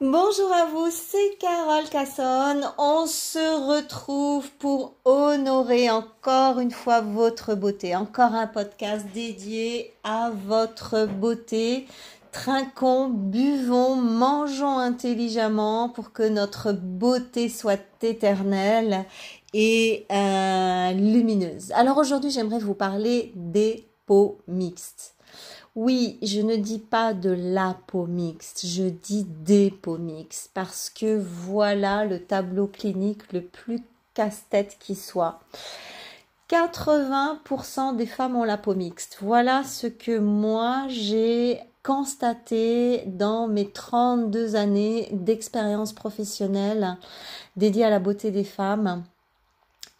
[0.00, 2.68] Bonjour à vous, c'est Carole Cassonne.
[2.78, 7.94] On se retrouve pour honorer encore une fois votre beauté.
[7.94, 11.86] Encore un podcast dédié à votre beauté.
[12.32, 19.04] Trinquons, buvons, mangeons intelligemment pour que notre beauté soit éternelle
[19.52, 21.70] et euh, lumineuse.
[21.70, 25.13] Alors aujourd'hui, j'aimerais vous parler des peaux mixtes.
[25.76, 30.88] Oui, je ne dis pas de la peau mixte, je dis des peaux mixtes parce
[30.88, 33.82] que voilà le tableau clinique le plus
[34.14, 35.40] casse-tête qui soit.
[36.48, 39.18] 80% des femmes ont la peau mixte.
[39.20, 46.98] Voilà ce que moi j'ai constaté dans mes 32 années d'expérience professionnelle
[47.56, 49.02] dédiée à la beauté des femmes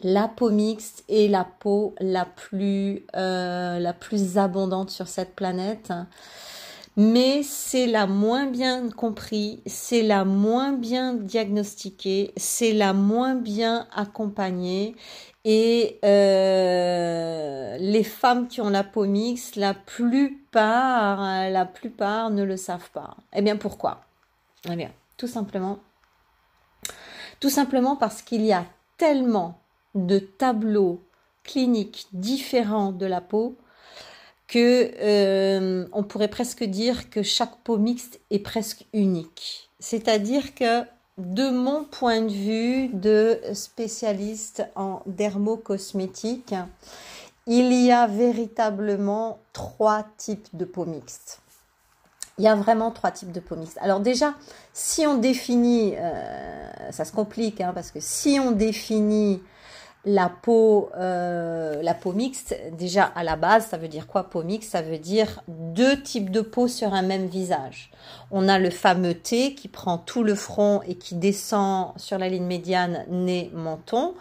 [0.01, 5.93] la peau mixte est la peau la plus, euh, la plus abondante sur cette planète.
[6.97, 13.87] Mais c'est la moins bien compris, c'est la moins bien diagnostiquée, c'est la moins bien
[13.93, 14.95] accompagnée.
[15.43, 22.55] Et euh, les femmes qui ont la peau mixte, la plupart, la plupart ne le
[22.55, 23.17] savent pas.
[23.33, 24.05] Eh bien pourquoi?
[24.71, 25.79] Eh bien, tout simplement,
[27.39, 28.65] tout simplement parce qu'il y a
[28.97, 29.59] tellement
[29.95, 31.01] de tableaux
[31.43, 33.55] cliniques différents de la peau
[34.47, 39.69] que euh, on pourrait presque dire que chaque peau mixte est presque unique.
[39.79, 40.83] C'est-à-dire que
[41.17, 46.53] de mon point de vue de spécialiste en dermocosmétique,
[47.47, 51.39] il y a véritablement trois types de peau mixtes.
[52.37, 53.77] Il y a vraiment trois types de peau mixte.
[53.79, 54.33] Alors déjà,
[54.73, 59.41] si on définit, euh, ça se complique, hein, parce que si on définit
[60.05, 64.43] la peau, euh, la peau mixte, déjà à la base, ça veut dire quoi peau
[64.43, 64.71] mixte?
[64.71, 67.91] Ça veut dire deux types de peau sur un même visage.
[68.31, 72.29] On a le fameux T qui prend tout le front et qui descend sur la
[72.29, 74.13] ligne médiane nez-menton.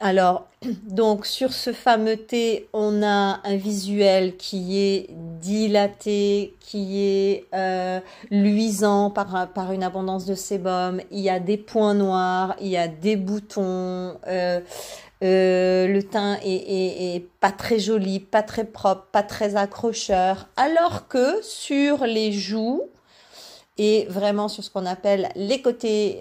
[0.00, 0.48] Alors,
[0.88, 5.06] donc sur ce fameux T, on a un visuel qui est
[5.40, 11.00] dilaté, qui est euh, luisant par, par une abondance de sébum.
[11.10, 14.16] Il y a des points noirs, il y a des boutons.
[14.26, 14.60] Euh,
[15.22, 20.48] euh, le teint est, est, pas très joli, pas très propre, pas très accrocheur.
[20.56, 22.82] Alors que sur les joues,
[23.78, 26.20] et vraiment sur ce qu'on appelle les côtés,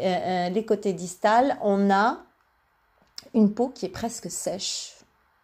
[0.52, 2.18] les côtés distales, on a
[3.34, 4.94] une peau qui est presque sèche.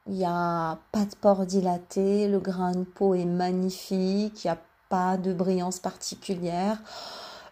[0.07, 4.51] Il n'y a pas de pores dilatés, le grain de peau est magnifique, il n'y
[4.51, 4.57] a
[4.89, 6.81] pas de brillance particulière.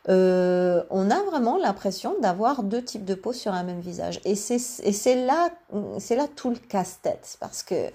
[0.09, 4.21] Euh, on a vraiment l'impression d'avoir deux types de peau sur un même visage.
[4.23, 7.37] Et c'est là, là tout le casse-tête.
[7.39, 7.91] Parce que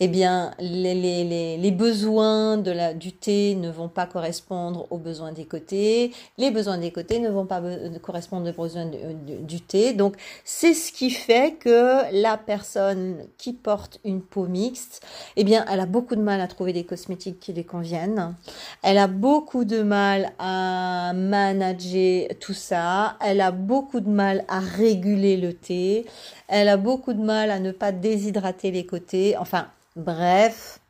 [0.00, 4.98] eh bien, les, les, les, besoins de la, du thé ne vont pas correspondre aux
[4.98, 7.62] besoins des côtés, les besoins des côtés ne vont pas
[8.02, 9.94] correspondre aux besoins du thé.
[9.94, 15.02] Donc, c'est ce qui fait que la personne qui porte une peau mixte,
[15.36, 18.34] eh bien, elle a beaucoup de mal à trouver des cosmétiques qui lui conviennent.
[18.82, 23.16] Elle a beaucoup de mal à manager tout ça.
[23.24, 26.06] Elle a beaucoup de mal à réguler le thé.
[26.48, 29.36] Elle a beaucoup de mal à ne pas déshydrater les côtés.
[29.38, 30.80] Enfin, Bref,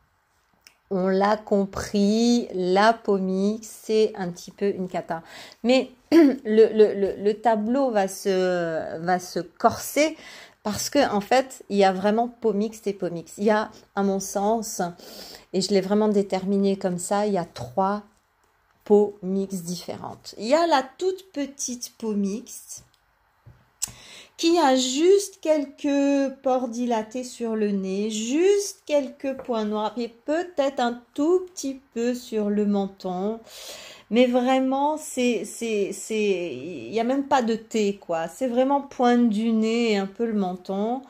[0.91, 5.23] on l'a compris, la pomique, c'est un petit peu une cata.
[5.63, 10.17] Mais le, tableau va se, va se corser
[10.65, 13.35] parce que en fait, il y a vraiment pomix et pomix.
[13.39, 14.83] Il y a, à mon sens,
[15.53, 18.03] et je l'ai vraiment déterminé comme ça, il y a trois
[18.83, 20.35] peaux mixtes différentes.
[20.39, 22.86] Il y a la toute petite peau mixte
[24.37, 30.81] qui a juste quelques pores dilatés sur le nez, juste quelques points noirs et peut-être
[30.81, 33.41] un tout petit peu sur le menton.
[34.11, 38.29] Mais vraiment, c'est, c'est, c'est, il n'y a même pas de thé, quoi.
[38.29, 41.03] C'est vraiment pointe du nez et un peu le menton.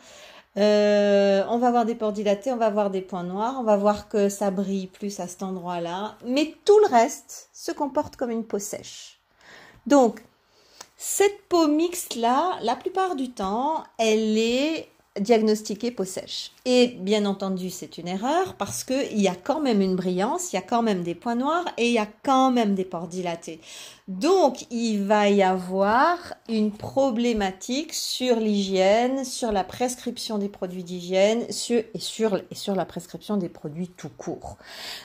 [0.57, 3.77] Euh, on va voir des pores dilatés, on va voir des points noirs, on va
[3.77, 6.17] voir que ça brille plus à cet endroit-là.
[6.25, 9.21] Mais tout le reste se comporte comme une peau sèche.
[9.87, 10.23] Donc,
[10.97, 14.89] cette peau mixte-là, la plupart du temps, elle est
[15.21, 16.53] diagnostiquée peau sèche.
[16.65, 20.57] Et bien entendu, c'est une erreur parce qu'il y a quand même une brillance, il
[20.57, 23.09] y a quand même des points noirs et il y a quand même des pores
[23.09, 23.61] dilatés.
[24.09, 31.51] Donc, il va y avoir une problématique sur l'hygiène, sur la prescription des produits d'hygiène
[31.51, 34.59] sur, et, sur, la prescription des produits tout court.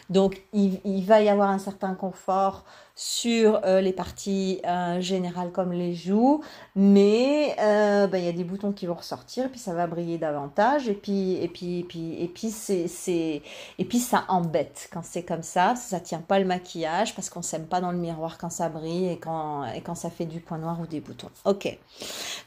[0.09, 2.63] Donc, il va y avoir un certain confort
[2.95, 6.43] sur euh, les parties euh, générales comme les joues,
[6.75, 10.17] mais euh, bah, il y a des boutons qui vont ressortir, puis ça va briller
[10.17, 13.41] davantage, et puis et puis et puis et puis c'est c'est
[13.77, 17.41] et puis ça embête quand c'est comme ça, ça tient pas le maquillage parce qu'on
[17.41, 20.39] s'aime pas dans le miroir quand ça brille et quand et quand ça fait du
[20.39, 21.29] point noir ou des boutons.
[21.45, 21.77] Ok.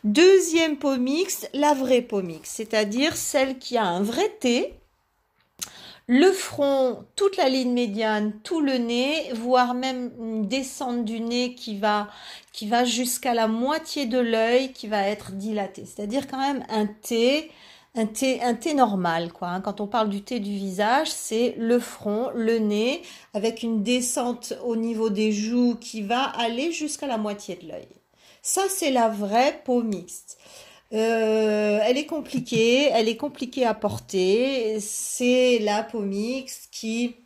[0.04, 4.74] Deuxième peau mixte, la vraie peau mixte, c'est-à-dire celle qui a un vrai T
[6.06, 11.54] le front, toute la ligne médiane, tout le nez, voire même une descente du nez
[11.54, 12.08] qui va,
[12.52, 15.84] qui va jusqu'à la moitié de l'œil qui va être dilaté.
[15.86, 17.50] C'est-à-dire quand même un T,
[17.94, 19.48] un T, un T normal, quoi.
[19.48, 19.60] Hein.
[19.62, 23.00] Quand on parle du T du visage, c'est le front, le nez,
[23.32, 27.88] avec une descente au niveau des joues qui va aller jusqu'à la moitié de l'œil.
[28.42, 30.38] Ça, c'est la vraie peau mixte.
[30.92, 34.78] Euh, elle est compliquée, elle est compliquée à porter.
[34.80, 37.16] C'est la Pomix qui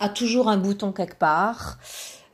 [0.00, 1.78] a toujours un bouton quelque part.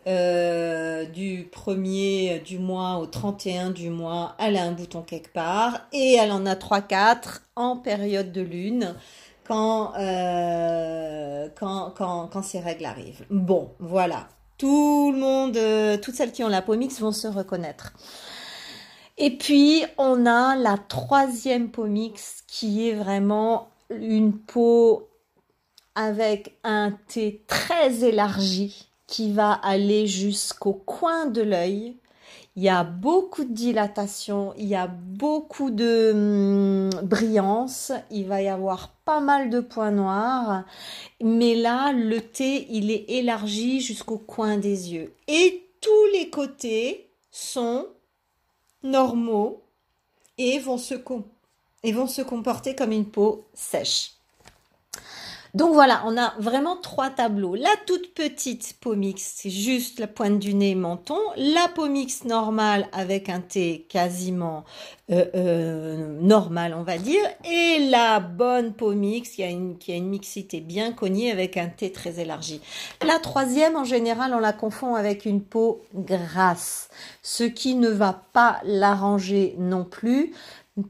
[0.08, 5.82] Euh, du 1er du mois au 31 du mois, elle a un bouton quelque part
[5.92, 8.96] et elle en a 3-4 en période de lune
[9.46, 13.24] quand, euh, quand, quand, quand ces règles arrivent.
[13.30, 14.26] Bon, voilà.
[14.58, 17.92] Tout le monde, toutes celles qui ont la Pomix vont se reconnaître.
[19.18, 25.08] Et puis, on a la troisième peau mix qui est vraiment une peau
[25.94, 31.96] avec un T très élargi qui va aller jusqu'au coin de l'œil.
[32.56, 38.42] Il y a beaucoup de dilatation, il y a beaucoup de hum, brillance, il va
[38.42, 40.64] y avoir pas mal de points noirs,
[41.22, 45.14] mais là, le T, il est élargi jusqu'au coin des yeux.
[45.28, 47.86] Et tous les côtés sont
[48.82, 49.62] normaux
[50.38, 54.12] et vont se, vont se comporter comme une peau sèche.
[55.54, 57.54] Donc voilà, on a vraiment trois tableaux.
[57.54, 61.18] La toute petite peau mixte, c'est juste la pointe du nez, menton.
[61.36, 64.64] La peau mixte normale avec un T quasiment
[65.10, 67.22] euh, euh, normal, on va dire.
[67.44, 71.58] Et la bonne peau mixte qui a, une, qui a une mixité bien cognée avec
[71.58, 72.62] un T très élargi.
[73.04, 76.88] La troisième, en général, on la confond avec une peau grasse,
[77.22, 80.32] ce qui ne va pas l'arranger non plus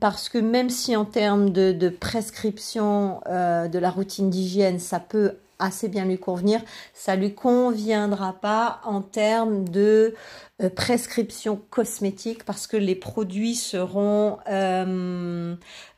[0.00, 5.38] parce que même si en termes de, prescription euh, de la routine d'hygiène, ça peut
[5.62, 6.60] assez bien lui convenir,
[6.92, 10.14] ça lui conviendra pas en termes de
[10.62, 15.54] euh, prescription cosmétique parce que les produits seront euh,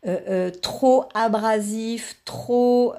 [0.06, 2.94] euh, trop abrasifs, trop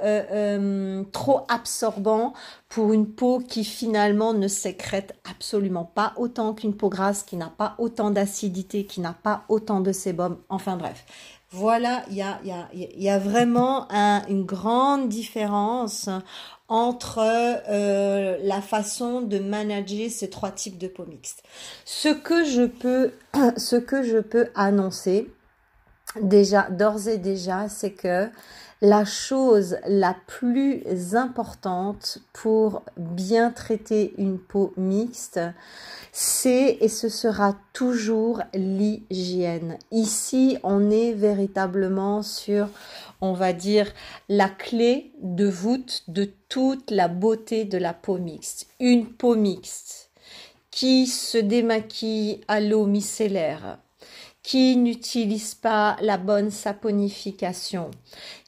[1.11, 2.33] trop absorbants
[2.69, 7.51] pour une peau qui finalement ne sécrète absolument pas autant qu'une peau grasse, qui n'a
[7.57, 10.37] pas autant d'acidité, qui n'a pas autant de sébum.
[10.49, 11.05] Enfin bref.
[11.57, 13.87] Voilà, il y a, vraiment
[14.27, 16.09] une grande différence
[16.67, 21.43] entre euh, la façon de manager ces trois types de peau mixte.
[21.85, 23.13] Ce que je peux,
[23.57, 25.31] ce que je peux annoncer
[26.21, 28.29] déjà d'ores et déjà, c'est que
[28.81, 30.83] la chose la plus
[31.15, 35.39] importante pour bien traiter une peau mixte,
[36.11, 39.77] c'est et ce sera toujours l'hygiène.
[39.91, 42.67] Ici, on est véritablement sur,
[43.21, 43.91] on va dire,
[44.29, 48.67] la clé de voûte de toute la beauté de la peau mixte.
[48.79, 50.11] Une peau mixte
[50.69, 53.79] qui se démaquille à l'eau micellaire,
[54.45, 57.89] qui n'utilise pas la bonne saponification,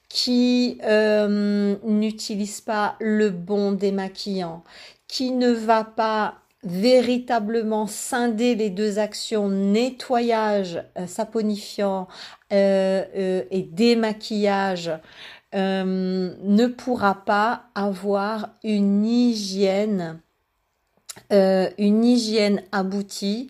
[0.07, 4.63] qui euh, n'utilise pas le bon démaquillant,
[5.07, 12.07] qui ne va pas véritablement scinder les deux actions nettoyage euh, saponifiant
[12.54, 14.92] euh, et démaquillage
[15.54, 20.19] ne pourra pas avoir une hygiène
[21.31, 23.49] une hygiène aboutie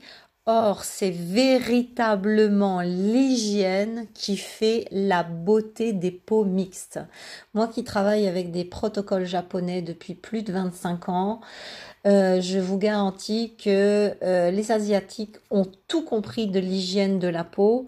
[0.50, 7.02] Or, c'est véritablement l'hygiène qui fait la beauté des peaux mixtes.
[7.54, 11.42] Moi qui travaille avec des protocoles japonais depuis plus de 25 ans,
[12.06, 17.44] euh, je vous garantis que euh, les Asiatiques ont tout compris de l'hygiène de la
[17.44, 17.86] peau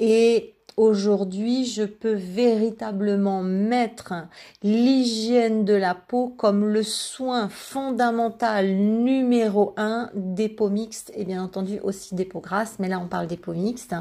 [0.00, 4.14] et Aujourd'hui, je peux véritablement mettre
[4.62, 11.42] l'hygiène de la peau comme le soin fondamental numéro un des peaux mixtes et bien
[11.42, 13.96] entendu aussi des peaux grasses, mais là on parle des peaux mixtes.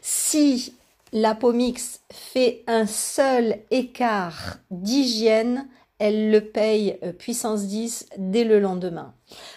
[0.00, 0.72] Si
[1.12, 8.44] la peau mixte fait un seul écart d'hygiène, elle le paye euh, puissance 10 dès
[8.44, 9.12] le lendemain.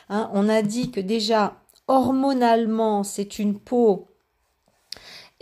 [0.10, 1.55] Hein, on a dit que déjà
[1.88, 4.10] hormonalement, c'est une peau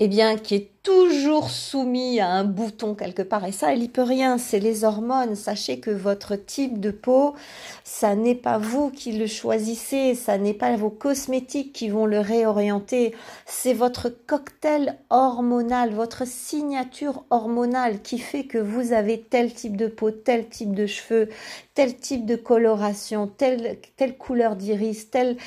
[0.01, 3.46] eh bien, qui est toujours soumis à un bouton quelque part.
[3.46, 5.36] Et ça, il n'y peut rien, c'est les hormones.
[5.36, 7.36] Sachez que votre type de peau,
[7.84, 12.19] ça n'est pas vous qui le choisissez, ça n'est pas vos cosmétiques qui vont le
[12.19, 13.13] réorienter.
[13.46, 19.88] C'est votre cocktail hormonal, votre signature hormonale qui fait que vous avez tel type de
[19.88, 21.29] peau, tel type de cheveux,
[21.75, 25.38] tel type de coloration, telle, telle couleur d'iris, telle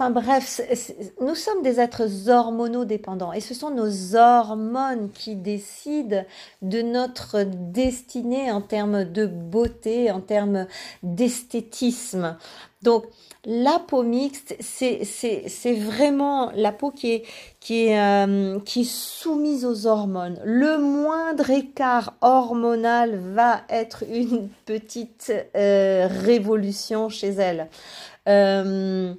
[0.00, 0.60] Enfin bref,
[1.20, 6.24] nous sommes des êtres hormonodépendants et ce sont nos hormones qui décident
[6.62, 10.68] de notre destinée en termes de beauté, en termes
[11.02, 12.36] d'esthétisme.
[12.82, 13.06] Donc
[13.44, 17.24] la peau mixte, c'est vraiment la peau qui est,
[17.58, 20.38] qui, est, euh, qui est soumise aux hormones.
[20.44, 27.66] Le moindre écart hormonal va être une petite euh, révolution chez elle.
[28.28, 29.12] Euh,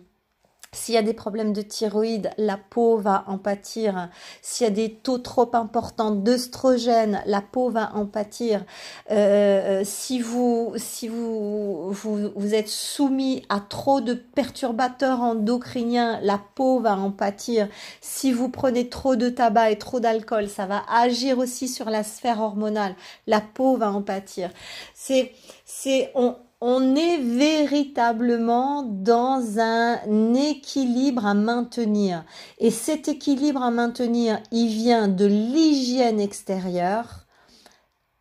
[0.72, 4.10] s'il y a des problèmes de thyroïde, la peau va en pâtir.
[4.44, 8.64] S'il y a des taux trop importants d'œstrogène, la peau va en pâtir.
[9.10, 16.40] Euh, si vous, si vous, vous, vous, êtes soumis à trop de perturbateurs endocriniens, la
[16.54, 17.68] peau va en pâtir.
[18.00, 22.04] Si vous prenez trop de tabac et trop d'alcool, ça va agir aussi sur la
[22.04, 22.96] sphère hormonale.
[23.26, 24.52] La peau va en pâtir.
[24.94, 25.32] C'est,
[25.66, 32.26] c'est, on, on est véritablement dans un équilibre à maintenir.
[32.58, 37.26] Et cet équilibre à maintenir, il vient de l'hygiène extérieure.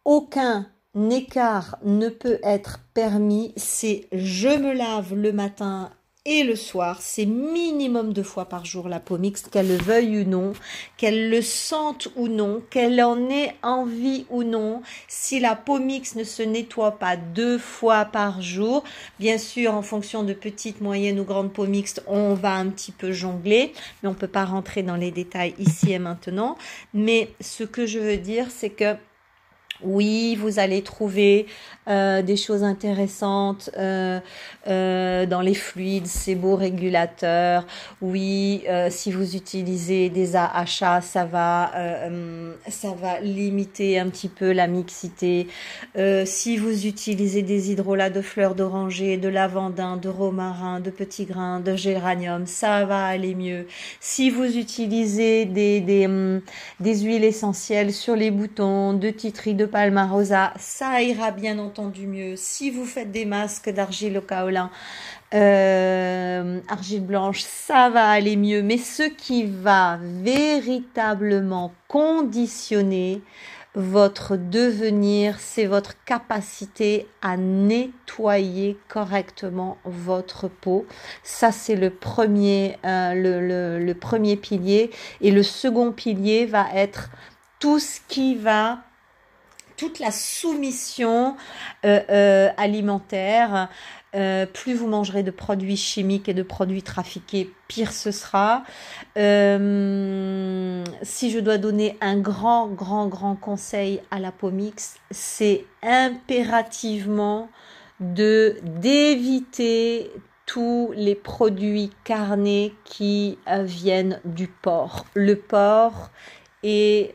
[0.04, 0.66] Aucun
[1.10, 3.52] écart ne peut être permis.
[3.56, 5.90] C'est je me lave le matin
[6.24, 10.18] et le soir, c'est minimum deux fois par jour la peau mixte, qu'elle le veuille
[10.18, 10.52] ou non,
[10.96, 14.82] qu'elle le sente ou non, qu'elle en ait envie ou non.
[15.06, 18.84] Si la peau mixte ne se nettoie pas deux fois par jour,
[19.18, 22.92] bien sûr, en fonction de petites, moyennes ou grandes peaux mixtes, on va un petit
[22.92, 23.72] peu jongler,
[24.02, 26.58] mais on peut pas rentrer dans les détails ici et maintenant.
[26.92, 28.96] Mais ce que je veux dire, c'est que
[29.82, 31.46] oui, vous allez trouver
[31.88, 34.20] euh, des choses intéressantes euh,
[34.66, 37.66] euh, dans les fluides, c'est beau régulateur.
[38.02, 41.72] Oui, si vous utilisez des AHA, ça va,
[42.68, 45.48] ça va limiter un petit peu la mixité.
[46.24, 51.60] si vous utilisez des hydrolats de fleurs d'oranger, de lavandin, de romarin, de petits grains,
[51.60, 53.66] de géranium, ça va aller mieux.
[54.00, 56.40] Si vous utilisez des, des, hum,
[56.80, 62.34] huiles essentielles sur les boutons, de titri, de palmarosa, ça ira bien entendu mieux.
[62.36, 64.70] Si vous faites des masques d'argile au kaolin,
[65.34, 68.62] euh, argile blanche, ça va aller mieux.
[68.62, 73.22] Mais ce qui va véritablement conditionner
[73.74, 80.86] votre devenir, c'est votre capacité à nettoyer correctement votre peau.
[81.22, 84.90] Ça, c'est le premier, euh, le, le premier pilier.
[85.20, 87.10] Et le second pilier va être
[87.60, 88.80] tout ce qui va
[89.78, 91.36] toute la soumission
[91.86, 93.70] euh, euh, alimentaire.
[94.14, 98.64] Euh, plus vous mangerez de produits chimiques et de produits trafiqués, pire ce sera.
[99.16, 99.20] si
[101.30, 104.52] je dois donner un grand, grand, grand conseil à la peau
[105.10, 107.48] c'est impérativement
[108.00, 110.10] de d'éviter
[110.46, 115.04] tous les produits carnés qui viennent du porc.
[115.14, 116.10] Le porc
[116.62, 117.14] est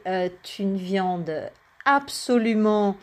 [0.60, 1.50] une viande
[1.85, 2.97] absolument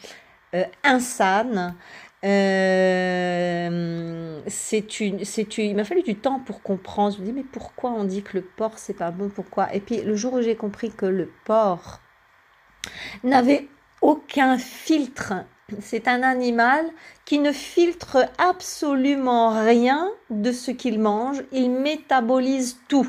[0.54, 1.74] euh, insane.
[2.22, 7.16] Euh, c'est une, c'est il m'a fallu du temps pour comprendre.
[7.16, 9.30] Je me dis mais pourquoi on dit que le porc c'est pas bon?
[9.30, 9.72] Pourquoi?
[9.74, 12.00] Et puis le jour où j'ai compris que le porc
[13.24, 13.68] n'avait
[14.02, 15.34] aucun filtre,
[15.80, 16.84] c'est un animal
[17.24, 21.42] qui ne filtre absolument rien de ce qu'il mange.
[21.52, 23.08] Il métabolise tout.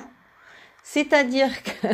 [0.84, 1.88] C'est-à-dire que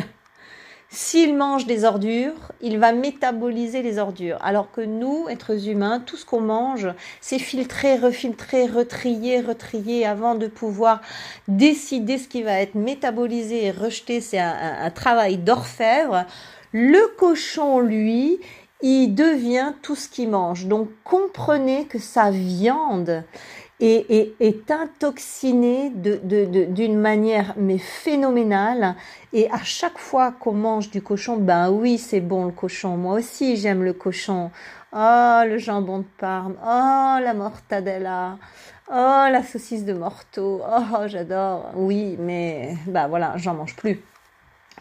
[0.90, 4.38] s'il mange des ordures, il va métaboliser les ordures.
[4.40, 6.88] Alors que nous, êtres humains, tout ce qu'on mange,
[7.20, 11.02] c'est filtrer, refiltrer, retrier, retrier avant de pouvoir
[11.46, 14.22] décider ce qui va être métabolisé et rejeté.
[14.22, 16.24] C'est un, travail d'orfèvre.
[16.72, 18.40] Le cochon, lui,
[18.80, 20.66] il devient tout ce qu'il mange.
[20.66, 23.24] Donc comprenez que sa viande
[23.80, 28.96] et, est intoxiné d'une de, manière mais phénoménale.
[29.32, 32.96] Et à chaque fois qu'on mange du cochon, ben oui, c'est bon le cochon.
[32.96, 34.50] Moi aussi, j'aime le cochon.
[34.92, 36.56] Oh, le jambon de Parme.
[36.62, 38.38] Oh, la mortadella.
[38.90, 40.62] Oh, la saucisse de morteau.
[40.66, 41.70] Oh, j'adore.
[41.74, 44.00] Oui, mais bah voilà, j'en mange plus.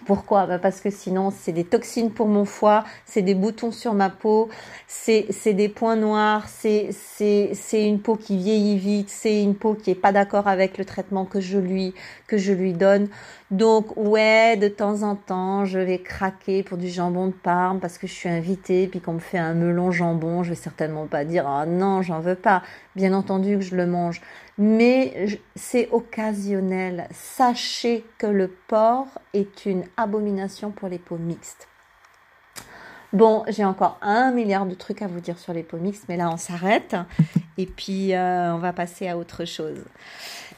[0.08, 0.46] Pourquoi?
[0.46, 4.10] Bah Parce que sinon, c'est des toxines pour mon foie, c'est des boutons sur ma
[4.10, 4.48] peau,
[4.88, 6.94] c'est des points noirs, c'est
[7.74, 11.26] une peau qui vieillit vite, c'est une peau qui est pas d'accord avec le traitement
[11.26, 11.94] que je lui
[12.26, 13.10] que je lui donne.
[13.52, 17.98] Donc ouais, de temps en temps, je vais craquer pour du jambon de Parme parce
[17.98, 21.26] que je suis invitée, puis qu'on me fait un melon jambon, je vais certainement pas
[21.26, 22.64] dire ah non, j'en veux pas.
[22.96, 24.22] Bien entendu que je le mange,
[24.58, 27.08] mais c'est occasionnel.
[27.12, 31.68] Sachez que le porc est une abomination pour les peaux mixtes.
[33.14, 36.18] Bon, j'ai encore un milliard de trucs à vous dire sur les peaux mixtes, mais
[36.18, 36.96] là on s'arrête
[37.58, 39.80] et puis euh, on va passer à autre chose.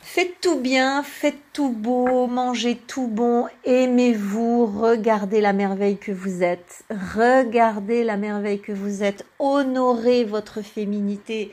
[0.02, 6.42] Faites tout bien, faites tout beau, mangez tout bon, aimez-vous, regardez la merveille que vous
[6.42, 11.52] êtes, regardez la merveille que vous êtes, honorez votre féminité.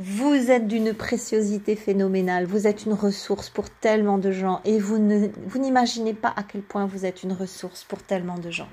[0.00, 4.98] Vous êtes d'une préciosité phénoménale, vous êtes une ressource pour tellement de gens et vous
[4.98, 8.68] n'imaginez pas à quel point vous êtes une ressource pour tellement de gens.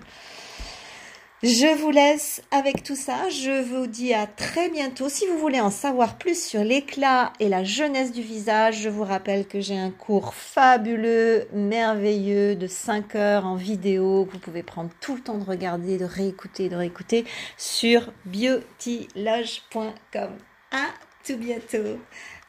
[1.42, 3.28] Je vous laisse avec tout ça.
[3.30, 5.10] Je vous dis à très bientôt.
[5.10, 9.04] Si vous voulez en savoir plus sur l'éclat et la jeunesse du visage, je vous
[9.04, 14.64] rappelle que j'ai un cours fabuleux, merveilleux de 5 heures en vidéo que vous pouvez
[14.64, 17.26] prendre tout le temps de regarder, de réécouter, de réécouter
[17.58, 20.30] sur beautyloge.com.
[20.72, 20.88] À
[21.26, 22.00] tout bientôt.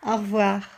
[0.04, 0.75] Au revoir.